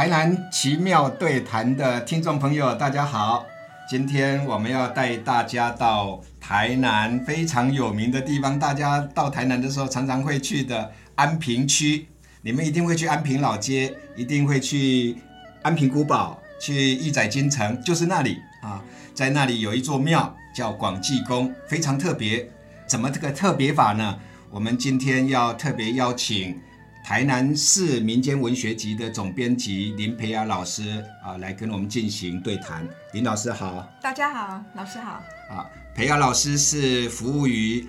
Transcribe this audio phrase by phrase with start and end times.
[0.00, 3.44] 台南奇妙对谈的听众朋友，大家好！
[3.86, 12.06] 今天我们要带大家到台南非常有名的地方，大家到台南的时候常常会去的安平区。
[12.40, 15.18] 你们一定会去安平老街，一定会去
[15.60, 18.82] 安平古堡，去义载金城，就是那里啊。
[19.12, 22.48] 在那里有一座庙叫广济宫，非常特别。
[22.86, 24.18] 怎么这个特别法呢？
[24.50, 26.58] 我们今天要特别邀请。
[27.10, 32.86] 台南市民间文学集的总编辑林培雅老师啊，来跟我们进行对谈。
[33.12, 35.20] 林老师好，大家好，老师好。
[35.50, 37.84] 啊，培雅老师是服务于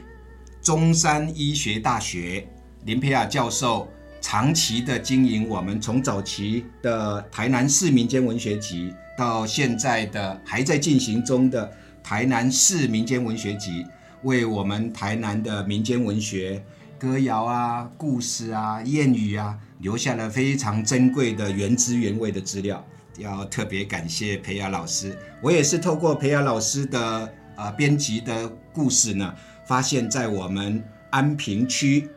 [0.59, 2.47] 中山医学大学，
[2.85, 3.87] 林培雅教授
[4.21, 13.85] 长期的经营我们从早期的台南市民间文学集，到现在的还在进行中的台南市民间文学集，
[14.23, 16.59] 为我们台南的民间文学。
[17.01, 22.85] 歌谣啊，故事啊，谚语啊，留下了非常珍贵的原汁原味的资料。
[23.17, 29.33] 要特别感谢培雅老师，我也是透过培雅老师的呃编辑的故事呢，
[29.65, 32.07] 发现，在我们安平区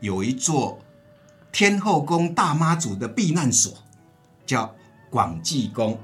[0.00, 0.78] 有一座
[1.52, 3.74] 天后宫大妈祖的避难所，
[4.46, 4.74] 叫
[5.10, 6.00] 广济宫。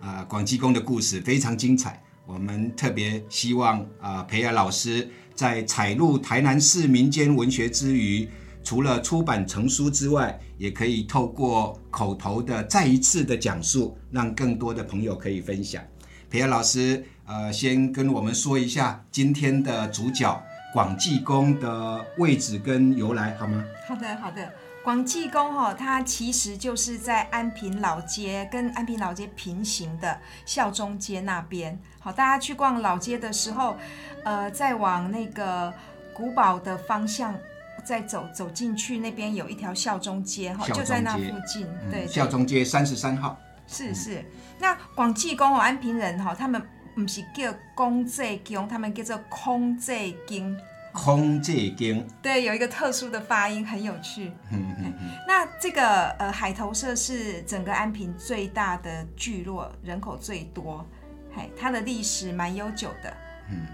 [0.00, 2.00] 啊，广济宫的故事非常精彩。
[2.24, 5.10] 我们特别希望啊，培雅老师。
[5.40, 8.28] 在采录台南市民间文学之余，
[8.62, 15.82] 除了出版成书之外，也可以透过口头的再一次的讲述，让更多的朋友可以分享。
[16.28, 20.38] 培尔老师，呃，先跟我们说一下今天的主角
[20.74, 23.64] 广济宫的位置跟由来，好吗？
[23.88, 24.46] 好的，好的。
[24.82, 31.78] 广济宫哈，它其实就是在安平老街跟安平老街平行的孝忠街那边。
[31.98, 33.76] 好，大家去逛老街的时候，
[34.24, 35.72] 呃，再往那个
[36.14, 37.36] 古堡的方向
[37.84, 41.68] 再走走进去，那边有一条孝忠街哈，就在那附近。
[41.90, 43.38] 对，孝忠街三十三号。
[43.66, 44.24] 是是。
[44.58, 46.60] 那广济宫哦，安平人哈，他们
[46.94, 50.56] 不是叫公济宫，他们叫做空济宫。
[50.92, 54.32] 空界经对，有一个特殊的发音，很有趣。
[54.50, 55.10] 嗯嗯嗯。
[55.26, 60.84] 那这个呃海头社是整个安平最大的聚落，人口最多，
[61.32, 63.16] 嘿，它的历史蛮悠久的。
[63.50, 63.66] 嗯，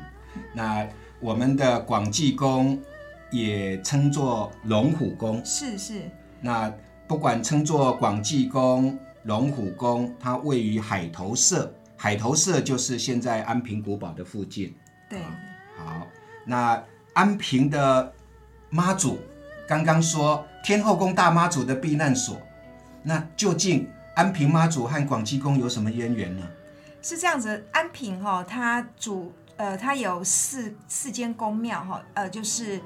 [0.52, 0.86] 那
[1.18, 2.78] 我们的广济宫
[3.30, 5.42] 也称作龙虎宫。
[5.42, 6.02] 是是。
[6.40, 6.70] 那
[7.08, 14.76] 不管称作广济宫、龙虎宫，它位于海头社，海头社就是现在安平古堡的附近。
[15.08, 15.18] 对。
[15.78, 16.06] 好，
[16.44, 16.82] 那。
[17.16, 18.12] 安平的
[18.68, 19.18] 妈祖
[19.66, 22.36] 刚刚说天后宫大妈祖的避难所，
[23.02, 26.46] 那究竟安平妈祖和广济宫有什么渊源呢？
[27.00, 32.78] 是这样子，安平哈，它主呃，它有四四间宫庙哈，呃，就是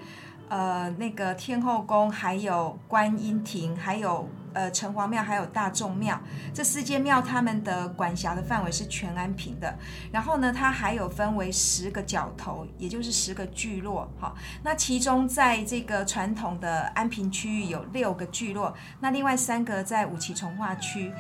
[0.48, 4.28] 呃那个天后宫，还有观音亭，还有。
[4.52, 6.20] 呃，城隍庙还有大众庙，
[6.52, 9.76] 这四间庙他们的管辖的范围是全安平的。
[10.12, 14.10] 然后呢，它还有分为十个角头，也就是十个聚落。
[14.18, 21.12] 好，那其中在这个传统的安平区域有六个聚落，那另外三个在五旗从化区。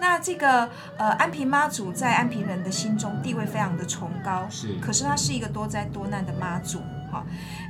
[0.00, 0.68] 那这个
[0.98, 4.74] 呃安平妈祖在安平人的心中地位非常的崇高，是。
[4.80, 6.80] 可是它是一个多灾多难的妈祖。
[7.10, 7.24] 好，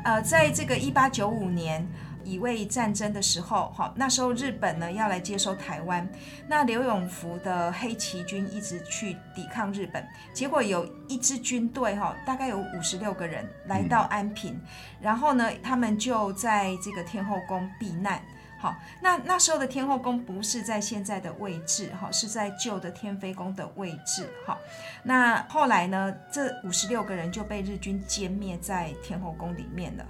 [0.04, 1.86] 呃，在这个一八九五年。
[2.24, 6.08] 乙未战争的时候，哈，那时候日本呢要来接收台湾，
[6.48, 14.60] 那刘永福的黑旗军一直去抵抗日本，结果有一支军队，哈，大概有五十六个人来到安平，
[15.00, 18.20] 然后呢，他们就在这个天后宫避难，
[18.58, 24.56] 好，那那时候的天后宫不是在现在的位置，哈，是在旧的天妃宫的位置，哈，
[25.02, 30.04] 那后来呢，这五十六个人就被日军歼灭在天后宫里面了。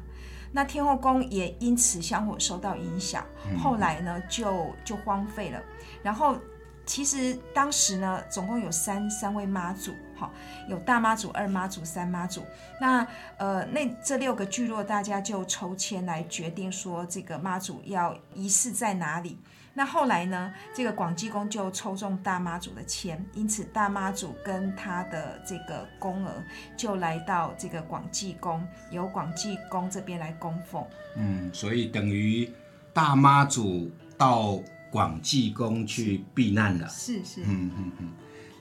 [0.57, 3.27] 那天后宫也因此香火受到影响，
[3.61, 5.61] 后来呢就就荒废了。
[6.01, 6.39] 然后
[6.87, 10.31] 其实当时呢总共有三三位妈祖，哈，
[10.69, 12.45] 有大妈祖、二妈祖、三妈祖。
[12.81, 13.05] 那
[13.37, 19.37] 呃那这六个聚落大家就抽签来决定说这个妈祖要仪式在哪里。
[19.77, 20.55] 那后来呢？
[20.73, 26.45] 这个广济宫就抽中大妈祖的签，因此大妈祖跟他的这个宫儿
[26.77, 30.85] 就来到这个广济宫，由广济宫这边来供奉。
[31.17, 32.49] 嗯，所以等于
[32.93, 34.61] 大妈祖到
[34.93, 36.89] 广济宫去避难了。
[36.89, 37.41] 是是。
[37.43, 38.13] 嗯嗯嗯。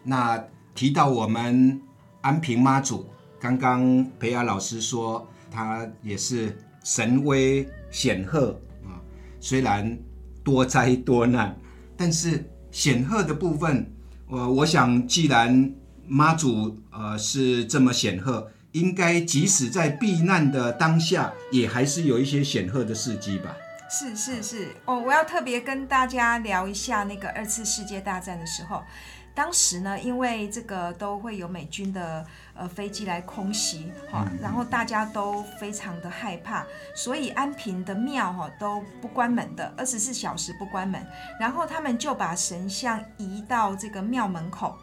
[0.04, 0.44] 那
[0.74, 1.80] 提到我们
[2.22, 3.08] 安平妈祖，
[3.40, 8.98] 刚刚培雅老师说，他也是神威显赫啊，
[9.40, 9.96] 虽然。
[10.44, 11.56] 多灾多难，
[11.96, 13.92] 但是显赫的部分，
[14.28, 15.72] 我我想，既然
[16.08, 23.56] 妈祖呃是这么显赫，应该即使在避难的当下，也还是有一些显赫的事迹吧？
[23.90, 28.82] 是是是，哦，我要特别跟大家聊一下那个二次世界大战的时候，
[29.36, 36.66] 当时呢，因为这个都会有美军的呃飞机来空袭，哈，然后大家都非常的害怕，
[36.96, 41.04] 所以安平的庙哈都不关门的，二十四小时不关门，
[41.40, 44.78] 然后他们就把神像移到这个庙门口。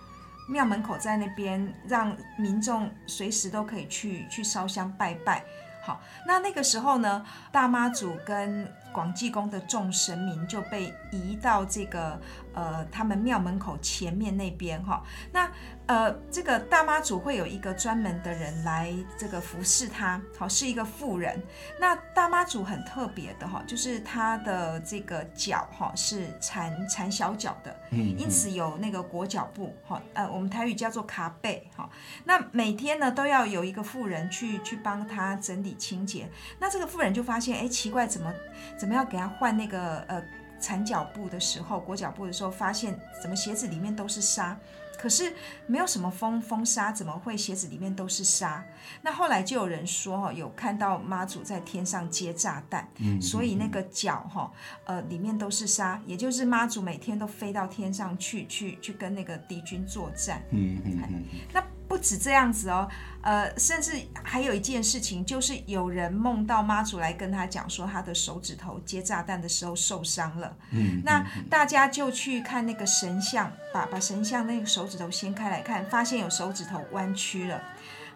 [0.49, 5.45] 庙门口在那边，让民众随时都可以去去烧香拜拜。
[5.87, 12.21] 好，那那个时候呢，大妈祖跟广济宫的众神明就被移到这个
[12.55, 15.03] 呃他们庙门口前面那边哈。
[15.33, 15.51] 那
[15.87, 21.41] 呃这个大妈祖会有一个专门的人来这个服侍他，好是一个妇人。
[21.79, 31.89] 那大妈祖很特别的哈，就是她的这个脚哈是缠缠小脚的，嗯，因此有那个裹脚布哈，呃我们台语叫做卡背哈。
[32.25, 36.29] 那每天呢都要有一个妇人去去帮他整理清洁。
[36.59, 38.33] 那这个妇人就发现哎奇怪怎么？
[38.81, 40.25] 怎么样给他换那个呃
[40.59, 44.57] 缠脚布的时候，裹脚布的时候，发现怎么鞋子里面都是沙，
[44.99, 45.35] 可是
[45.67, 48.65] 没有什么风风沙，怎么会鞋子里面都是沙？
[49.03, 52.89] 那后来就有人说哈，有看到妈祖在天上接炸弹，
[53.21, 54.51] 所以那个脚哈
[54.87, 60.43] 呃里面都是沙，也就是妈祖每天都飞到天上去去去跟那个敌军作战。
[60.53, 61.25] 嗯嗯嗯。
[61.53, 62.89] 那不止这样子哦。
[63.23, 70.57] 呃，甚至还有一件事情，就是有人梦到妈祖来跟他讲说，他的手指头接炸弹的时候受伤了。
[70.71, 77.61] 嗯，那大家就去看那个神像，把把神像那个手指头掀开来看，发现有手指头弯曲了。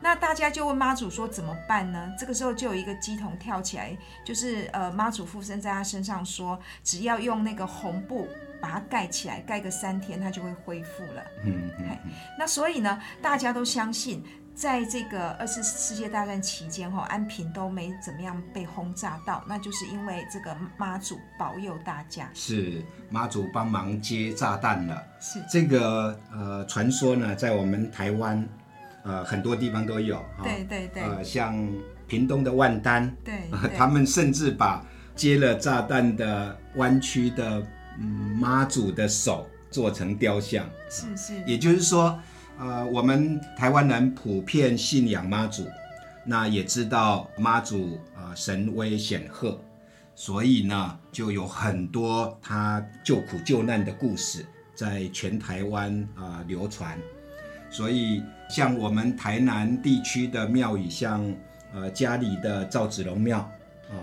[0.01, 2.13] 那大家就问妈祖说怎么办呢？
[2.19, 8.29] 这个时候就有一个鸡童跳起来，就是呃妈祖附身在他身上说，只要用那个红布
[8.61, 11.23] 把它盖起来，盖个三天，他就会恢复了。
[11.45, 11.99] 嗯嗯。
[12.39, 14.25] 那所以呢，大家都相信。
[14.55, 22.81] 在这个二次世界大战期间，哈，安平都没怎么样被轰炸到，那就是因为这个妈祖保佑大家，是
[23.11, 25.03] 妈祖帮忙接炸弹了。
[25.21, 28.49] 是这个呃传说呢，在我们台湾
[29.05, 31.57] 呃很多地方都有，对对对，呃像
[32.09, 33.35] 屏东的万丹，对，
[33.79, 34.85] 他们甚至把
[35.15, 37.65] 接了炸弹的弯曲的
[38.01, 38.05] 嗯
[38.39, 42.19] 妈祖的手做成雕像，是是，也就是说。
[42.57, 45.67] 呃，我们台湾人普遍信仰妈祖，
[46.25, 49.61] 那也知道妈祖呃神威显赫，
[50.15, 56.97] 所以呢就有很多他救苦救难的故事在全台湾啊流传。
[57.71, 61.35] 所以像我们台南地区的庙宇，像
[61.73, 63.39] 呃家里的赵子龙庙
[63.89, 63.97] 啊，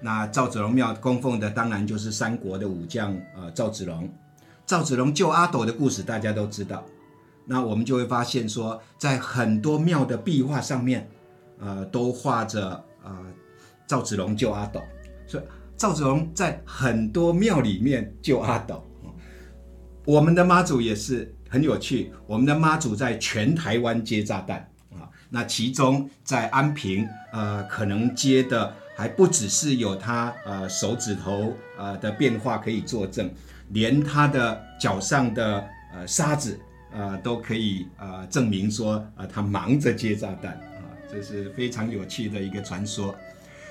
[0.00, 4.08] 那赵子龙庙供奉的当然就是三国的武将呃赵子龙，
[4.64, 6.84] 赵子龙救阿斗的故事大家都知道。
[7.44, 11.08] 那我们就会发现说，在很多庙的壁画上面，
[11.58, 13.16] 呃，都画着呃
[13.86, 14.82] 赵子龙救阿斗，
[15.26, 15.44] 所以
[15.76, 18.84] 赵子龙在很多庙里面救阿斗。
[20.04, 24.58] 我们的妈祖也是很有趣，我们的妈祖在全台湾接炸弹
[24.92, 33.30] 啊，那其中在安平，呃，可能接的还不只是有他呃手指头呃的变化可以作证，
[33.70, 36.58] 连他的脚上的呃沙子。
[36.90, 43.14] 呃，都可以呃证明说，呃，他忙着接炸弹啊，这是非常有趣的一个传说。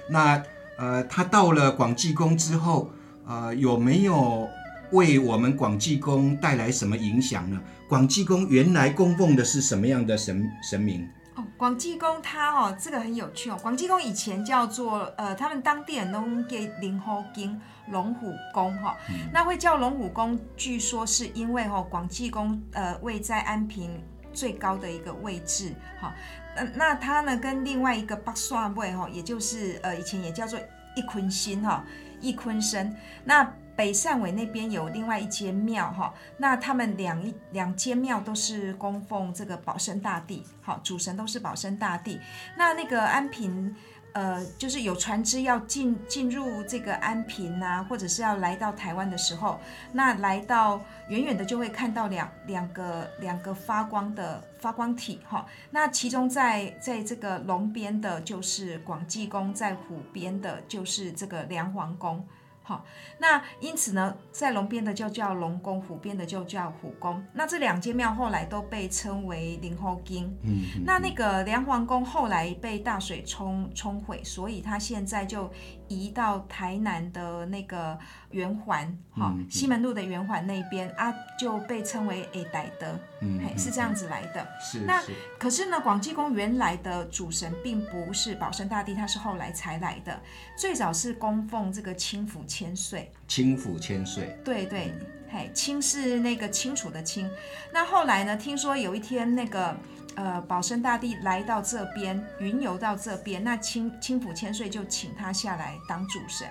[0.08, 0.42] 那
[0.78, 2.92] 呃，他到了广济宫之后，
[3.26, 4.48] 呃，有没有
[4.92, 7.62] 为我们广济宫带来什么影响呢？
[7.90, 11.08] 广济宫原来供奉的是什么样的神神明？
[11.36, 13.58] 哦，广济宫它哦，这个很有趣哦。
[13.62, 17.60] 广济宫以前叫做呃，他们当地人都给灵猴经
[17.92, 18.98] 龙虎宫哈。
[19.32, 24.02] 那会叫龙虎宫，据说是因为哈广济宫呃位在安平
[24.34, 26.14] 最高的一个位置哈。
[26.56, 30.60] 那那它呢跟另外一个八刷位哈，也就是呃以前也叫做
[30.96, 31.86] 一坤星哈，
[32.20, 33.50] 一坤生那。
[33.78, 42.20] 北善尾那边有另外一间庙哈，那他们两一两间庙都是供奉这个保生大帝，好，主神都是保生大帝。
[42.58, 43.76] 那那个安平，
[44.14, 49.60] 呃，就是有船只要进进入这个安平啊，或者是要来到台湾的时候，
[49.94, 55.46] 那来到远远的就会看到两两个两个发光的发光体哈。
[55.70, 62.28] 那其中在在这个龙边的就是广济宫，在虎边的就是这个梁皇宫。
[62.68, 62.84] 好，
[63.18, 67.24] 那因此呢，在龙边的就叫龙宫，虎边的就叫虎宫。
[67.32, 70.30] 那这两间庙后来都被称为灵后宫。
[70.44, 75.50] 嗯，那那个梁皇宫后来被大水冲冲毁，所以它现在就
[75.88, 77.98] 移到台南的那个
[78.32, 84.48] 圆环，哈、西门路的圆环那边啊，就被称为诶代德，嗯嘿，是这样子来的。
[84.60, 90.20] 是那是可是呢，广济宫原来的主神并不是保生大帝，他是后来才来的。
[90.58, 94.94] 最早是供奉这个清府千岁，清府千岁，对对，
[95.30, 97.30] 嘿，清是那个清楚的清。
[97.72, 99.76] 那后来呢，听说有一天那个
[100.18, 106.46] 呃保生大帝来到这边，云游到这边，那清清府千岁就请他下来当主神。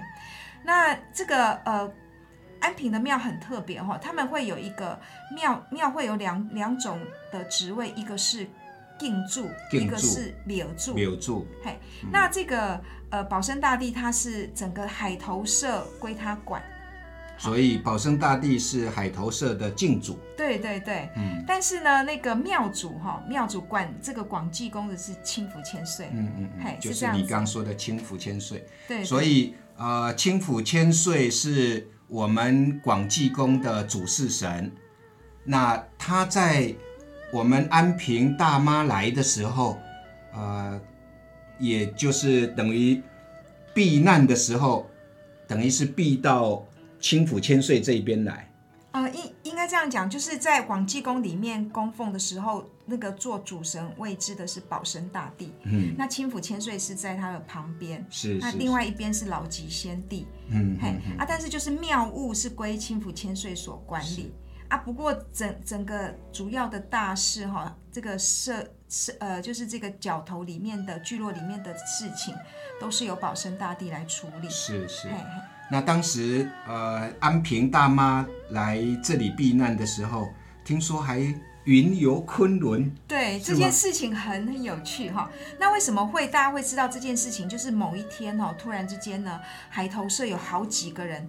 [0.65, 1.93] 那这个呃。
[2.59, 4.99] 安平的庙很特别哈、他们会有一个
[5.31, 6.99] 庙庙会有两两种
[7.31, 8.49] 的职位，一个是
[8.99, 10.95] 敬柱，敬一个是柳柱。
[10.95, 11.79] 留住嘿，
[12.11, 12.81] 那这个
[13.11, 16.63] 呃保生大帝他是整个海头社归他管，
[17.39, 21.45] 所以保生大帝是海头社的敬主，对对对，嗯。
[21.47, 28.67] 但是呢，那个庙主哈，庙主管这个广济宫的是清福千岁，嗯嗯嘿嗯，就是你刚刚说的清福千岁。
[28.89, 34.73] 对，所以呃，清福千岁是我们广济宫的主事神。
[35.45, 36.75] 那他在
[37.31, 39.79] 我们安平大妈来的时候，
[40.33, 40.81] 呃，
[41.59, 43.03] 也就是等于
[43.75, 44.89] 避难的时候，
[45.47, 46.67] 等于是避到
[47.01, 48.51] 轻抚千岁这一边来。
[48.93, 60.89] 呃，应应该这样讲，就是在广济宫里面供奉的时候，那个做主神位置的是保生大帝，嗯，那清府千岁是在他的旁边，是是，那另外一边是老吉先帝，嗯嘿
[61.19, 64.33] 啊，但是就是庙务是归清府千岁所管理
[64.69, 64.79] 啊。
[64.79, 72.35] 不过整整个主要的大事哈，这个社社呃，就是这个角头里面的聚落里面的事情，
[72.81, 74.49] 都是由保生大帝来处理。
[74.49, 75.15] 是是嘿。
[75.15, 75.23] 嘿
[75.71, 80.29] 那当时呃，安平大妈来这里避难的时候，
[80.65, 81.19] 听说还
[81.65, 85.29] 云游昆仑，对这件事情很很有趣哈。
[85.59, 87.49] 那为什么会大家会知道这件事情？
[87.49, 91.29] 就是某一天哦，突然之间呢，海头社有好几个人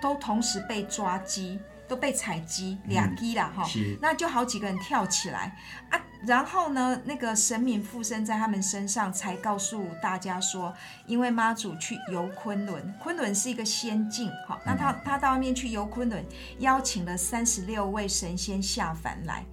[0.00, 3.64] 都同时被抓鸡，都被踩鸡，两鸡啦哈。
[4.00, 5.56] 那就好几个人跳起来。
[5.88, 10.74] 啊，然后呢，那个神明附身在他们身上，才告诉大家说，
[11.06, 16.22] 因为妈祖去游昆仑，昆仑是一个仙境，好，那他他到外面去游昆仑，
[16.58, 19.44] 邀请了三十六位神仙下凡来，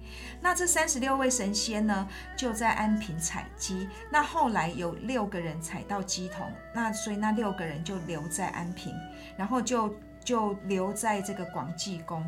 [0.42, 8.92] 那这三十六位神仙呢，就在安平采鸡，那后来有六个人踩到鸡桶，那所以那六个人就留在安平，
[9.38, 9.88] 然后就
[10.26, 12.22] 就留在这个广济宫。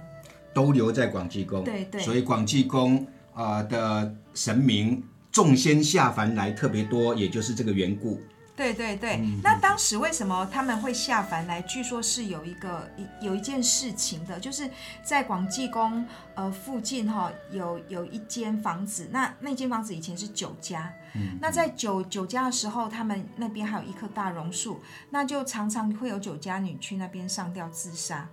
[0.54, 1.62] 都留在广济宫。
[1.62, 8.18] 对对所以广济宫啊的神明众仙下凡来特别多，也就是这个缘故。
[8.58, 11.62] 对对对，嗯那当时为什么他们会下凡来？
[11.62, 14.68] 据说是有一个一有一件事情的，就是
[15.00, 28.28] 在广济宫呃附近哈、有有一间房子，那那间房子以前是酒家，嗯那在酒酒家的时候，他们那边还有一棵大榕树，那就常常会有酒家女去那边上吊自杀。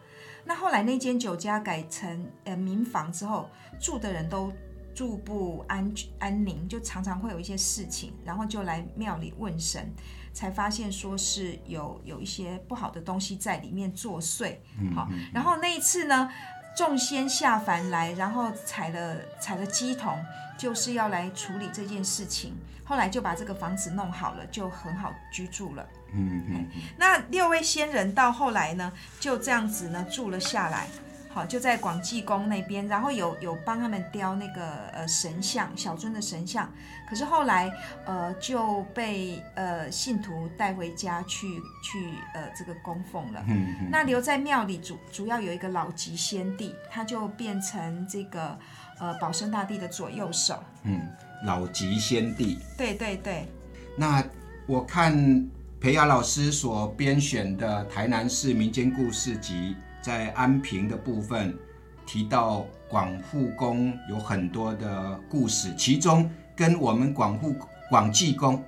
[0.47, 3.47] 那后来那间酒家改成呃民房之后，
[3.79, 4.51] 住的人都
[4.95, 9.93] 住不安安宁，就常常会有一些事情，然后就来庙里问神，
[10.33, 14.55] 才发现说是有有一些不好的东西在里面作祟。
[14.95, 16.31] 好，然后那一次呢，
[16.77, 20.17] 众仙下凡来，然后踩了踩了鸡桶，
[20.57, 22.55] 就是要来处理这件事情。
[22.85, 25.85] 后来就把这个房子弄好了，就很好居住了。
[26.13, 30.87] 嗯嗯，那六位仙人到后来呢，就这样子呢住了下来。
[31.35, 36.71] 好，就在广济宫那边，然后有有帮他们雕那个呃神像，小尊的神像。
[37.09, 37.69] 可是后来
[38.05, 41.45] 呃就被呃信徒带回家去
[41.83, 43.43] 去呃这个供奉了。
[43.49, 48.57] 嗯嗯那留在庙里主主要有一个老吉先帝，他就变成这个
[48.99, 50.63] 呃保生大帝的左右手。
[50.83, 51.01] 嗯，
[51.43, 52.59] 老吉先帝。
[52.77, 53.51] 对对对，
[53.97, 54.23] 那
[54.65, 55.45] 我看
[55.81, 59.75] 裴雅老师所编选的台南市民间故事集，
[60.05, 61.57] 在安平的部分
[62.05, 67.55] 提到广护宫有很多的故事，其中跟我们广护
[67.89, 68.63] 广济宫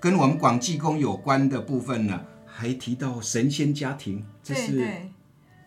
[0.00, 4.90] 跟我们广济宫有关的部分呢，还提到神仙家庭，这是。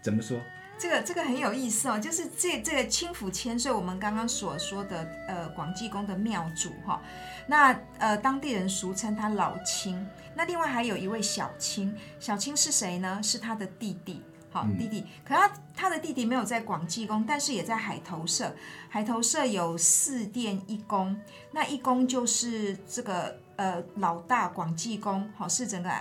[0.04, 0.38] 怎么说？
[0.78, 7.02] 这个这个很有意思哦，就是这这个清府千岁，我们刚刚所说的呃广济宫的庙主哈、
[7.48, 13.22] 那呃当地人俗称他老清，那另外还有一位小清，小清是谁呢？
[13.24, 14.22] 是他的弟弟。
[14.58, 18.52] 好，弟弟，可他他的弟弟没有在广济宫，但是也在海头社。
[18.90, 21.16] 海头社有四殿一宫，
[21.52, 25.92] 那一宫就是这个呃老大广济宫，好是整个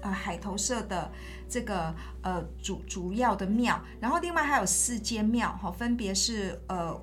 [0.00, 1.10] 呃海头社的
[1.46, 6.98] 这个呃主主要的庙，然后另外还有四间庙，哦，分别是呃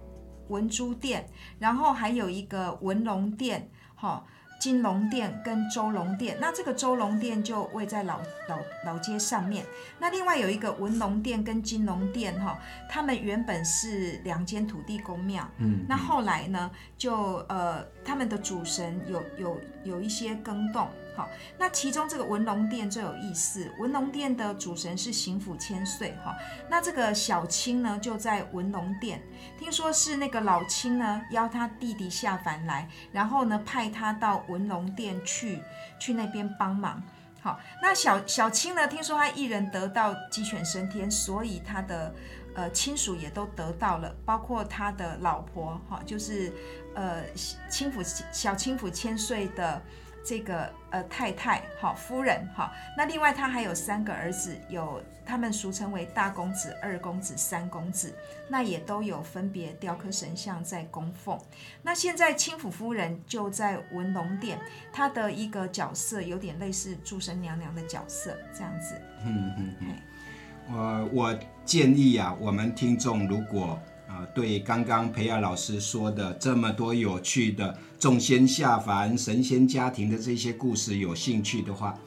[0.48, 4.26] 文珠殿，然后还有一个文龙殿，哈，
[4.60, 9.66] 金龙殿跟周龙殿，那这个周龙殿就位在老老老街上面。
[10.00, 12.58] 那另外有一个文龙殿跟金龙殿哈，
[12.90, 20.88] 他们原本是两间土地公庙，嗯，那后来呢，就呃他们的主神有有有一些更动。
[21.18, 26.38] 好，那其中这个文龙殿最有意思，文龙殿的主神是行府千岁哈。
[26.70, 29.20] 那这个小青呢就在文龙殿，
[29.58, 35.60] 听说是那个老青呢邀他弟弟下凡来，然后呢派他到文龙殿去
[36.00, 37.02] 去那边帮忙。
[37.42, 42.14] 好，那小小青呢，听说他一人得到鸡犬升天，所以他的
[42.54, 46.54] 呃亲属也都得到了，包括他的老婆哈，就是
[46.94, 47.24] 呃
[47.72, 49.82] 青府小青府千岁的。
[50.28, 58.14] 这个呃太太好夫人好，那另外他还有三个儿子，有他们俗称为大公子、二公子、三公子，
[58.50, 61.40] 那也都有分别雕刻神像在供奉。
[61.82, 64.60] 那现在清府夫人就在文龙殿，
[64.92, 69.02] 她的一个角色有点类似诸神娘娘的角色这样子。
[69.26, 69.96] 嗯嗯嗯，
[70.70, 73.80] 我我建议啊，我们听众如果。
[74.34, 81.98] 对刚刚培亚老师说的这么多有趣的众仙下凡、神仙家庭的这些故事有兴趣的话，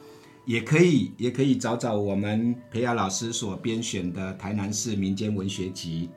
[0.45, 6.09] 也可以也可以找找我们培亚老师所编选的《台南市民间文学集》，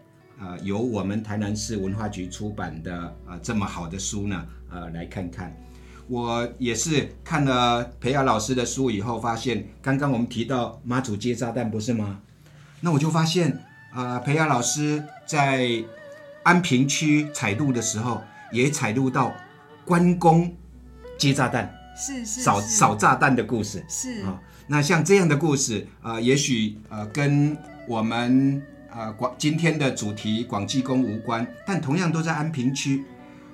[0.45, 2.97] 啊，由我们台南市文化局出版的
[3.27, 5.55] 啊这么好的书呢，呃，来看看。
[6.07, 12.21] 我也是看了培亚老师的书以后，发现刚刚我们提到妈祖接炸弹不是吗？
[12.81, 13.59] 那我就发现。
[13.95, 15.69] 啊，培亚老师在
[16.43, 19.33] 安平区采录的时候，也采录到
[19.85, 20.53] 关公
[21.17, 23.85] 接炸弹、是是扫扫炸弹的故事。
[23.89, 28.61] 是啊，那像这样的故事呃，也许呃跟我们
[28.91, 33.05] 呃广今天的主题广济宫无关，但同样都在安平区，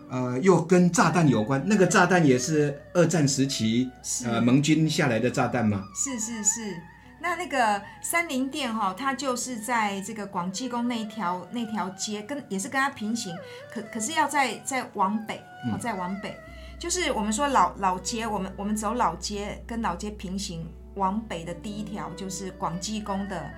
[0.08, 1.62] 呃，又跟炸弹有关。
[1.66, 3.90] 那个炸弹也是二战时期
[4.24, 5.84] 呃盟军下来的炸弹吗？
[5.94, 6.76] 是是是。
[7.20, 13.36] 那那个三林店哈，它就是在这个广济宫那条那条街，跟也是跟它平行，
[13.70, 15.36] 可可是要再再往北，
[15.70, 16.34] 哦，再往北，
[16.78, 23.50] 就是我们说老老街，我们我们走老街跟老街平行往北的第一条就是广济宫的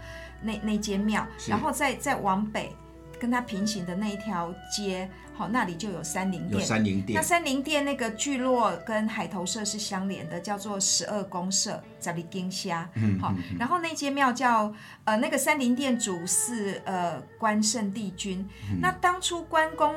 [0.43, 2.75] 那那间庙，然后再再往北
[3.23, 5.09] 跟它平行的那一条街。
[5.33, 6.61] 好，那里就有三林店。
[6.61, 7.17] 有三林店。
[7.17, 12.89] 那三林店那个聚落跟海头社是相连的，叫做十二公社，在里金虾。
[12.95, 13.17] 嗯。
[13.21, 18.45] 好，然后那间庙叫呃那个三林店主是呃关圣帝君。
[18.81, 19.95] 那当初关公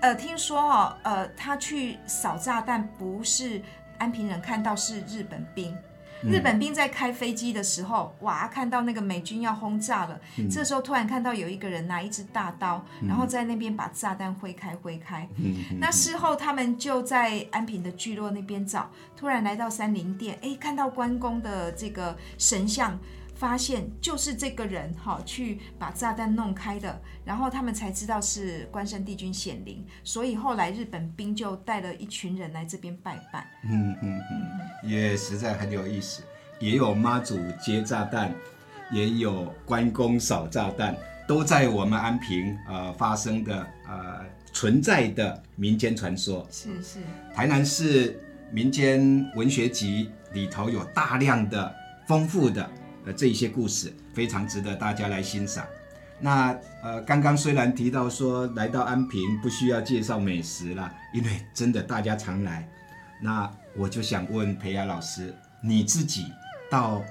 [0.00, 3.60] 呃听说哦呃他去扫炸弹，不是
[3.98, 5.76] 安平人看到，是日本兵。
[6.22, 10.20] 日本兵在开飞机的时候，哇，看到那个美军要轰炸了。
[10.50, 15.28] 这时候突然看到有一个人拿一支大刀，然后在那边把炸弹挥开挥开。
[15.78, 22.98] 那事后他们就在安平的聚落那边找，突然来到三林殿，哎，看到关公的这个神像。
[23.40, 33.50] 发现就是这个人哈，去把炸弹弄开的，然后他们才知道是关圣帝君显灵，所以后来日本兵就带了一群人来这边拜拜。
[33.64, 36.22] 嗯嗯嗯，也实在很有意思，
[36.58, 38.30] 也有妈祖接炸弹，
[38.92, 40.94] 也有关公扫炸弹，
[41.26, 44.20] 都在我们安平呃发生的呃
[44.52, 46.46] 存在的民间传说。
[46.50, 46.98] 是是，
[47.34, 48.22] 台南市
[48.52, 51.74] 民间文学集里头有大量的
[52.06, 52.70] 丰富的。
[53.04, 55.66] 呃，这一些故事非常值得大家来欣赏。
[56.20, 62.68] 那呃，刚刚虽然提到说来到安平不需要介绍美食了，因为真的大家常来。
[63.22, 66.26] 那我就想问培雅老师，你自己
[66.70, 67.02] 到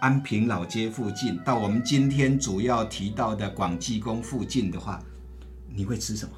[0.00, 5.02] 安平老街附近，到我们今天主要提到的广济宫附近的话，
[5.68, 6.32] 你会吃什么？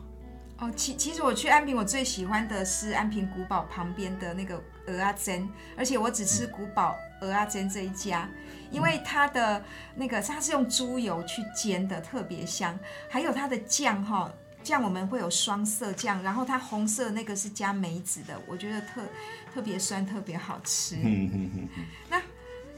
[0.59, 8.29] 哦，其其实我去安平，我最喜欢的是安平古堡旁边的那个鹅阿珍，而且我只吃古堡鹅啊煎这一家。
[8.71, 9.63] 因为它的
[9.95, 12.79] 那个它是用猪油去煎的，特别香。
[13.07, 14.33] 还有它的酱哈，
[14.63, 19.03] 酱我们会有双色酱，然后它红色那个是加梅子的，我觉得特
[19.53, 20.97] 特别酸，特别好吃。
[20.97, 21.85] 嗯嗯嗯嗯。
[22.09, 22.23] 那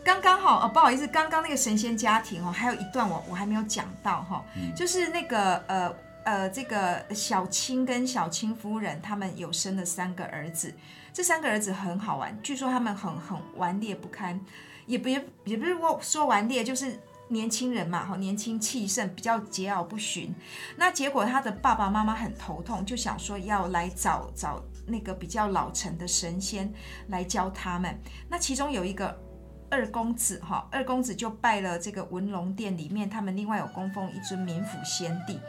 [0.03, 10.75] 刚刚好哦，不好意思，刚刚那个神仙家庭哦，还有一段我我还没有讲到哈，就是那个呃呃这个小青跟小青夫人他们有生了三个儿子，
[11.13, 14.41] 这三个儿子很好玩，据说他们很很顽劣不堪。
[14.87, 20.35] 也不也也不是说说顽劣，就是年轻人嘛，哈，年轻气盛，比较桀骜不驯。
[20.77, 26.71] 那结果他的爸爸妈妈很头痛，就想说要来找找那个比较老成的神仙
[27.09, 27.99] 来教他们。
[28.29, 29.19] 那其中有一个
[29.75, 35.41] 二公子，哈，二公子就拜了这个文龙殿里面，他们另外有供奉一尊冥府先帝，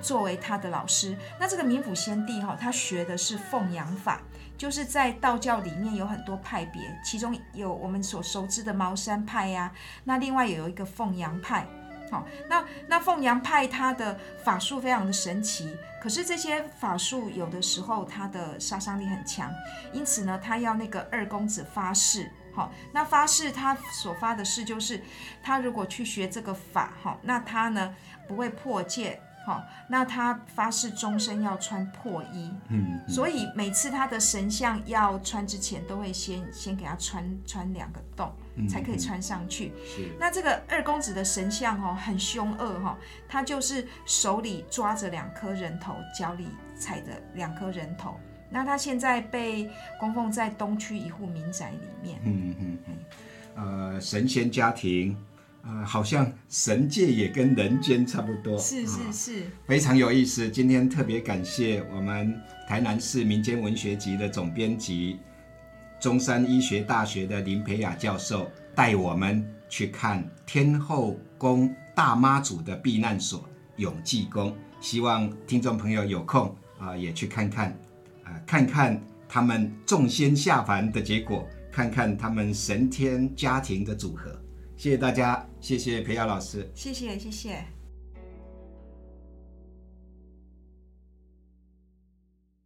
[0.00, 1.14] 作为他的老师。
[1.38, 4.22] 那这个冥府先帝，哈，他学的是凤阳法。
[4.56, 9.70] 就是在道教里面有很多派别，其中有我们所熟知的茅山派呀、
[10.04, 11.66] 那另外也有一个凤阳派。
[12.10, 19.52] 好、那那凤阳派他的法术非常的神奇，可是这些法术有的时候它的杀伤力很强，
[19.92, 22.30] 因此呢，他要那个二公子发誓。
[22.54, 25.02] 好，那发誓他所发的誓就是，
[25.42, 27.94] 他如果去学这个法，哈，那他呢
[28.28, 38.32] 不会破戒，好，那他发誓终身要穿破衣，嗯，所以每次他的神像要穿之前，都会先先给他穿穿两个洞，
[38.68, 39.72] 才可以穿上去。
[39.84, 42.96] 是那这个二公子的神像哦，很凶恶哈、
[43.28, 48.18] 他就是手里抓着两颗人头，脚里踩着两颗人头。
[48.50, 52.20] 那他现在被供奉在东区一户民宅里面。
[52.24, 55.16] 嗯嗯嗯，呃，神仙家庭，
[55.62, 60.48] 呃，好像神界也跟人间差不多，是啊是是，非常有意思。
[60.48, 65.18] 今天特别感谢我们台南市民间文学集的总编辑、
[65.98, 74.54] 中山医学大学的林培雅教授，带我们去看天后宫大妈祖的避难所永济宫。
[74.80, 77.74] 希望听众朋友有空啊、也去看看，
[78.24, 84.30] 啊、看看他们众仙下凡的结果，看看他们神天家庭的组合。
[84.76, 86.68] 谢谢大家，谢谢培雅老师。
[86.74, 87.73] 谢谢谢谢。